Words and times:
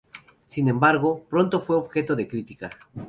Sin 0.47 0.67
embargo 0.67 1.27
pronto 1.29 1.61
fue 1.61 1.75
objeto 1.75 2.15
de 2.15 2.27
crítica. 2.27 2.71